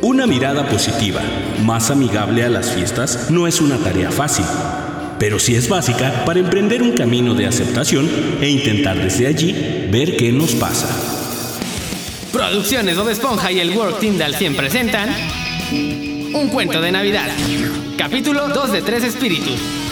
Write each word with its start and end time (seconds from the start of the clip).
Una 0.00 0.28
mirada 0.28 0.68
positiva, 0.68 1.20
más 1.64 1.90
amigable 1.90 2.44
a 2.44 2.48
las 2.48 2.70
fiestas, 2.70 3.32
no 3.32 3.48
es 3.48 3.60
una 3.60 3.78
tarea 3.78 4.12
fácil, 4.12 4.44
pero 5.18 5.40
sí 5.40 5.56
es 5.56 5.68
básica 5.68 6.24
para 6.24 6.38
emprender 6.38 6.82
un 6.82 6.92
camino 6.92 7.34
de 7.34 7.46
aceptación 7.46 8.08
e 8.40 8.48
intentar 8.48 8.96
desde 8.96 9.26
allí 9.26 9.52
ver 9.90 10.16
qué 10.16 10.30
nos 10.30 10.52
pasa. 10.52 10.88
Producciones 12.32 12.96
Bob 12.96 13.08
Esponja 13.08 13.50
y 13.50 13.58
el 13.58 13.74
de 13.74 14.24
Al 14.24 14.34
100 14.36 14.56
presentan 14.56 15.08
Un 15.72 16.48
cuento 16.52 16.80
de 16.80 16.92
Navidad. 16.92 17.30
Capítulo 17.96 18.48
2 18.48 18.72
de 18.72 18.82
3 18.82 19.02
Espíritus. 19.02 19.87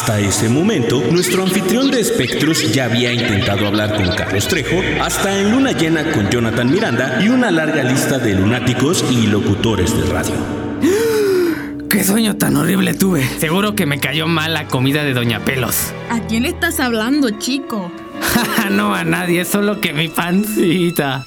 Hasta 0.00 0.18
ese 0.18 0.48
momento, 0.48 1.02
nuestro 1.10 1.42
anfitrión 1.42 1.90
de 1.90 2.00
espectros 2.00 2.72
ya 2.72 2.86
había 2.86 3.12
intentado 3.12 3.66
hablar 3.66 3.94
con 3.94 4.08
Carlos 4.16 4.48
Trejo, 4.48 4.80
hasta 4.98 5.38
en 5.38 5.50
luna 5.50 5.72
llena 5.72 6.10
con 6.12 6.30
Jonathan 6.30 6.72
Miranda 6.72 7.22
y 7.22 7.28
una 7.28 7.50
larga 7.50 7.84
lista 7.84 8.18
de 8.18 8.32
lunáticos 8.32 9.04
y 9.10 9.26
locutores 9.26 9.94
de 9.94 10.10
radio. 10.10 10.36
¡Qué 11.90 12.02
sueño 12.02 12.34
tan 12.36 12.56
horrible 12.56 12.94
tuve! 12.94 13.28
Seguro 13.28 13.74
que 13.74 13.84
me 13.84 14.00
cayó 14.00 14.26
mal 14.26 14.54
la 14.54 14.68
comida 14.68 15.04
de 15.04 15.12
Doña 15.12 15.40
Pelos. 15.44 15.92
¿A 16.08 16.20
quién 16.20 16.44
le 16.44 16.48
estás 16.48 16.80
hablando, 16.80 17.28
chico? 17.38 17.92
no 18.70 18.94
a 18.94 19.04
nadie, 19.04 19.44
solo 19.44 19.82
que 19.82 19.92
mi 19.92 20.08
pancita. 20.08 21.26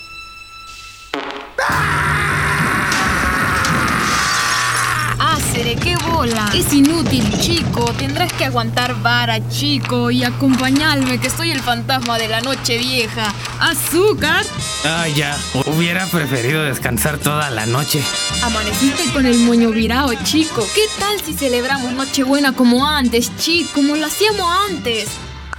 Es 6.55 6.73
inútil, 6.73 7.23
chico. 7.39 7.85
Tendrás 7.97 8.33
que 8.33 8.45
aguantar 8.45 8.99
vara, 9.01 9.47
chico, 9.49 10.09
y 10.09 10.23
acompañarme, 10.23 11.19
que 11.19 11.29
soy 11.29 11.51
el 11.51 11.59
fantasma 11.61 12.17
de 12.17 12.27
la 12.27 12.41
noche 12.41 12.77
vieja. 12.77 13.31
¿Azúcar? 13.59 14.43
Ah, 14.83 15.07
ya. 15.07 15.37
Hubiera 15.67 16.07
preferido 16.07 16.63
descansar 16.63 17.19
toda 17.19 17.51
la 17.51 17.67
noche. 17.67 18.01
Amaneciste 18.43 19.11
con 19.13 19.27
el 19.27 19.37
moño 19.39 19.69
virado, 19.69 20.11
chico. 20.23 20.65
¿Qué 20.73 20.81
tal 20.99 21.21
si 21.21 21.33
celebramos 21.33 21.91
Nochebuena 21.93 22.53
como 22.53 22.87
antes, 22.87 23.31
chico? 23.37 23.69
Como 23.75 23.95
lo 23.95 24.07
hacíamos 24.07 24.47
antes. 24.69 25.09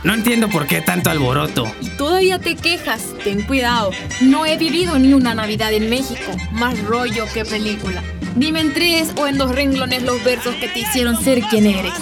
No 0.02 0.12
entiendo 0.12 0.48
por 0.48 0.66
qué 0.66 0.80
tanto 0.80 1.08
alboroto. 1.08 1.72
Y 1.80 1.88
todavía 1.90 2.38
te 2.38 2.56
quejas. 2.56 3.02
Ten 3.22 3.42
cuidado. 3.42 3.90
No 4.20 4.44
he 4.44 4.56
vivido 4.56 4.98
ni 4.98 5.14
una 5.14 5.34
Navidad 5.34 5.72
en 5.72 5.88
México. 5.88 6.36
Más 6.52 6.78
rollo 6.82 7.24
que 7.32 7.44
película. 7.44 8.02
Dime 8.36 8.60
en 8.60 8.74
tres 8.74 9.12
o 9.16 9.26
en 9.26 9.38
dos 9.38 9.54
renglones 9.54 10.02
los 10.02 10.22
versos 10.24 10.54
que 10.56 10.68
te 10.68 10.80
hicieron 10.80 11.22
ser 11.22 11.40
quien 11.42 11.66
eres. 11.66 11.92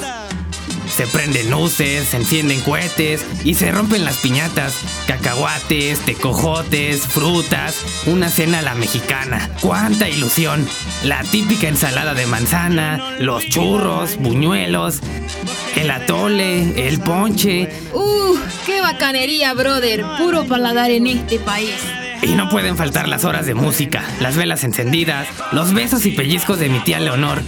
Se 0.89 1.07
prenden 1.07 1.51
luces, 1.51 2.09
se 2.09 2.19
encienden 2.19 2.61
cohetes 2.61 3.25
y 3.45 3.55
se 3.55 3.71
rompen 3.73 4.05
las 4.05 4.19
piñatas. 4.19 4.75
Cacahuates, 5.07 6.01
tecojotes, 6.01 7.07
frutas, 7.07 7.77
una 8.07 8.29
cena 8.29 8.59
a 8.59 8.63
la 8.63 8.75
mexicana. 8.75 9.51
¡Cuánta 9.61 10.09
ilusión! 10.09 10.67
La 11.03 11.23
típica 11.23 11.69
ensalada 11.69 12.13
de 12.13 12.27
manzana, 12.27 13.17
los 13.19 13.47
churros, 13.47 14.17
buñuelos, 14.19 15.01
el 15.77 15.91
atole, 15.91 16.89
el 16.89 17.01
ponche. 17.01 17.71
¡Uh! 17.95 18.37
¡Qué 18.67 18.83
bacanería, 18.83 19.55
brother! 19.55 20.05
Puro 20.19 20.45
paladar 20.45 20.91
en 20.91 21.07
este 21.07 21.39
país. 21.39 21.75
Y 22.23 22.35
no 22.35 22.49
pueden 22.49 22.77
faltar 22.77 23.09
las 23.09 23.25
horas 23.25 23.47
de 23.47 23.55
música, 23.55 24.05
las 24.21 24.37
velas 24.37 24.65
encendidas, 24.65 25.27
los 25.51 25.75
besos 25.75 26.07
y 26.07 26.13
pellizcos 26.13 26.59
de 26.59 26.69
mi 26.69 26.81
tía 26.81 27.01
Leonor, 27.01 27.43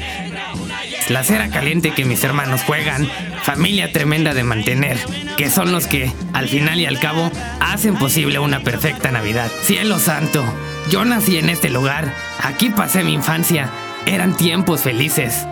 la 1.08 1.22
cera 1.22 1.48
caliente 1.48 1.92
que 1.92 2.04
mis 2.04 2.24
hermanos 2.24 2.62
juegan, 2.62 3.08
familia 3.42 3.92
tremenda 3.92 4.34
de 4.34 4.42
mantener, 4.42 4.98
que 5.36 5.50
son 5.50 5.70
los 5.70 5.86
que, 5.86 6.12
al 6.32 6.48
final 6.48 6.80
y 6.80 6.86
al 6.86 6.98
cabo, 6.98 7.30
hacen 7.60 7.96
posible 7.96 8.38
una 8.38 8.60
perfecta 8.60 9.10
Navidad. 9.10 9.50
Cielo 9.62 9.98
santo, 9.98 10.42
yo 10.90 11.04
nací 11.04 11.38
en 11.38 11.50
este 11.50 11.70
lugar, 11.70 12.12
aquí 12.42 12.70
pasé 12.70 13.04
mi 13.04 13.12
infancia, 13.12 13.70
eran 14.06 14.36
tiempos 14.36 14.80
felices. 14.82 15.46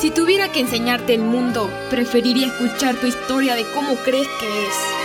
Si 0.00 0.10
tuviera 0.10 0.48
que 0.48 0.60
enseñarte 0.60 1.14
el 1.14 1.22
mundo, 1.22 1.70
preferiría 1.90 2.46
escuchar 2.46 2.94
tu 2.96 3.06
historia 3.06 3.54
de 3.54 3.64
cómo 3.74 3.96
crees 3.96 4.28
que 4.38 4.66
es. 4.66 4.99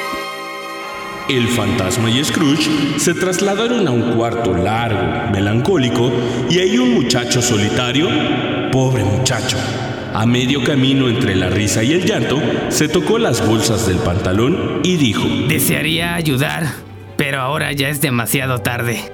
El 1.27 1.47
fantasma 1.47 2.11
y 2.11 2.23
Scrooge 2.23 2.99
se 2.99 3.15
trasladaron 3.15 3.87
a 3.87 3.91
un 3.91 4.15
cuarto 4.15 4.53
largo, 4.53 5.31
melancólico, 5.31 6.11
y 6.51 6.59
hay 6.59 6.77
un 6.77 6.93
muchacho 6.93 7.41
solitario, 7.41 8.07
pobre 8.71 9.03
muchacho. 9.03 9.57
A 10.13 10.27
medio 10.27 10.63
camino 10.63 11.09
entre 11.09 11.35
la 11.35 11.49
risa 11.49 11.81
y 11.81 11.93
el 11.93 12.05
llanto, 12.05 12.39
se 12.69 12.87
tocó 12.87 13.17
las 13.17 13.45
bolsas 13.45 13.87
del 13.87 13.97
pantalón 13.97 14.81
y 14.83 14.97
dijo, 14.97 15.27
Desearía 15.47 16.13
ayudar, 16.13 16.67
pero 17.17 17.41
ahora 17.41 17.71
ya 17.71 17.89
es 17.89 18.01
demasiado 18.01 18.59
tarde. 18.59 19.11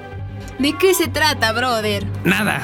¿De 0.59 0.73
qué 0.73 0.93
se 0.93 1.07
trata, 1.07 1.53
brother? 1.53 2.05
Nada. 2.25 2.61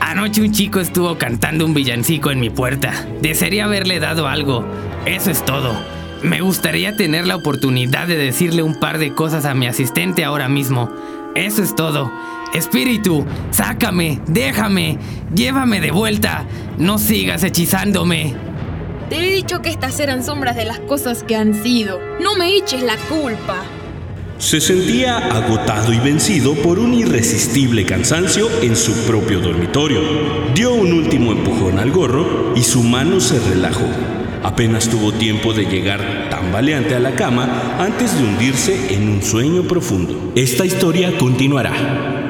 Anoche 0.00 0.42
un 0.42 0.50
chico 0.50 0.80
estuvo 0.80 1.16
cantando 1.18 1.64
un 1.64 1.72
villancico 1.72 2.32
en 2.32 2.40
mi 2.40 2.50
puerta. 2.50 3.06
Desearía 3.20 3.66
haberle 3.66 4.00
dado 4.00 4.26
algo. 4.26 4.66
Eso 5.06 5.30
es 5.30 5.44
todo. 5.44 6.01
Me 6.22 6.40
gustaría 6.40 6.96
tener 6.96 7.26
la 7.26 7.34
oportunidad 7.34 8.06
de 8.06 8.16
decirle 8.16 8.62
un 8.62 8.76
par 8.76 8.98
de 8.98 9.12
cosas 9.12 9.44
a 9.44 9.54
mi 9.54 9.66
asistente 9.66 10.24
ahora 10.24 10.48
mismo. 10.48 10.88
Eso 11.34 11.62
es 11.62 11.74
todo. 11.74 12.12
Espíritu, 12.54 13.26
sácame, 13.50 14.20
déjame, 14.28 14.98
llévame 15.34 15.80
de 15.80 15.90
vuelta. 15.90 16.44
No 16.78 16.98
sigas 16.98 17.42
hechizándome. 17.42 18.34
Te 19.08 19.16
he 19.16 19.34
dicho 19.34 19.62
que 19.62 19.70
estas 19.70 19.98
eran 19.98 20.22
sombras 20.22 20.54
de 20.54 20.64
las 20.64 20.78
cosas 20.80 21.24
que 21.24 21.34
han 21.34 21.60
sido. 21.60 21.98
No 22.20 22.36
me 22.36 22.56
eches 22.56 22.82
la 22.82 22.96
culpa. 23.08 23.64
Se 24.38 24.60
sentía 24.60 25.18
agotado 25.18 25.92
y 25.92 25.98
vencido 25.98 26.54
por 26.54 26.78
un 26.78 26.94
irresistible 26.94 27.84
cansancio 27.84 28.48
en 28.62 28.76
su 28.76 28.92
propio 29.06 29.40
dormitorio. 29.40 30.00
Dio 30.54 30.72
un 30.72 30.92
último 30.92 31.32
empujón 31.32 31.78
al 31.78 31.90
gorro 31.90 32.52
y 32.54 32.62
su 32.62 32.82
mano 32.82 33.18
se 33.20 33.40
relajó. 33.40 33.88
Apenas 34.42 34.88
tuvo 34.88 35.12
tiempo 35.12 35.52
de 35.52 35.66
llegar 35.66 36.28
tambaleante 36.30 36.94
a 36.94 37.00
la 37.00 37.14
cama 37.14 37.76
antes 37.78 38.18
de 38.18 38.24
hundirse 38.24 38.94
en 38.94 39.08
un 39.08 39.22
sueño 39.22 39.62
profundo. 39.62 40.32
Esta 40.34 40.64
historia 40.64 41.16
continuará. 41.16 42.21